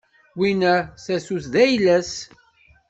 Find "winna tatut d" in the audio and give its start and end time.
0.37-1.55